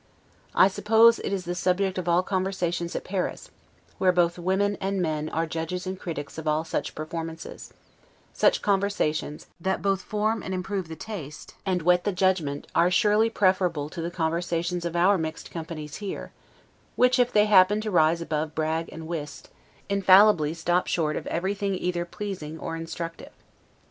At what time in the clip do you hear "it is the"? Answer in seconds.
1.19-1.53